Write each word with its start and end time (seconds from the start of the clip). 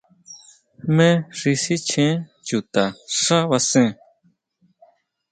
¿Jme 0.85 1.09
xi 1.37 1.51
sichjén 1.63 2.15
chuta 2.47 2.85
xá 3.21 3.39
basén? 3.51 3.89